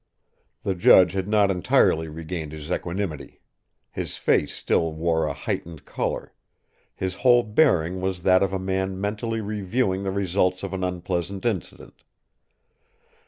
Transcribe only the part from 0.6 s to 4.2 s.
The judge had not entirely regained his equanimity; his